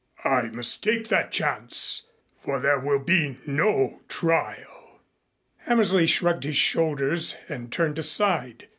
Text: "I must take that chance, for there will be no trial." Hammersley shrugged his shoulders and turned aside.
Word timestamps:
"I 0.25 0.49
must 0.49 0.83
take 0.83 1.09
that 1.09 1.31
chance, 1.31 2.07
for 2.35 2.59
there 2.59 2.79
will 2.79 3.03
be 3.03 3.37
no 3.45 3.99
trial." 4.07 5.01
Hammersley 5.57 6.07
shrugged 6.07 6.43
his 6.43 6.57
shoulders 6.57 7.35
and 7.47 7.71
turned 7.71 7.99
aside. 7.99 8.67